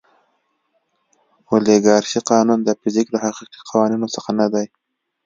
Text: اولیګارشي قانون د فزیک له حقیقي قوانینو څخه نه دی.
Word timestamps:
اولیګارشي 1.49 2.19
قانون 2.31 2.59
د 2.63 2.69
فزیک 2.81 3.07
له 3.11 3.19
حقیقي 3.25 3.61
قوانینو 3.69 4.07
څخه 4.15 4.29
نه 4.39 4.47
دی. 4.53 4.65